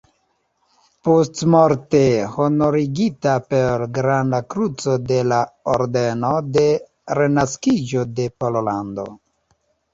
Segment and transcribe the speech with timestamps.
[1.07, 2.01] Postmorte
[2.37, 5.43] honorigita per Granda Kruco de la
[5.77, 6.67] Ordeno de
[7.23, 9.11] Renaskiĝo de Pollando.